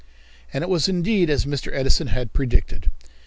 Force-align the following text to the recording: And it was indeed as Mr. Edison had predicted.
And 0.51 0.63
it 0.63 0.67
was 0.67 0.89
indeed 0.89 1.29
as 1.29 1.45
Mr. 1.45 1.71
Edison 1.71 2.07
had 2.07 2.33
predicted. 2.33 2.89